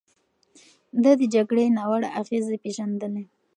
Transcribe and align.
ده 1.03 1.11
د 1.19 1.21
جګړې 1.33 1.65
ناوړه 1.77 2.09
اغېزې 2.21 2.57
پېژندلې. 2.63 3.25